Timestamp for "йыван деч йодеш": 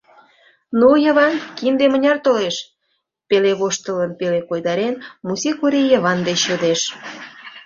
5.91-6.81